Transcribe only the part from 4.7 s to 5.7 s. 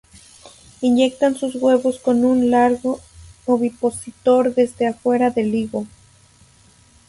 afuera del